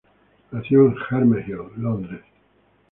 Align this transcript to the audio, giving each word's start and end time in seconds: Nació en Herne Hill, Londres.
Nació 0.51 0.87
en 0.87 0.95
Herne 1.11 1.45
Hill, 1.47 1.61
Londres. 1.79 2.21